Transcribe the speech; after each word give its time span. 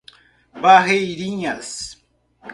Barreirinhas 0.61 1.73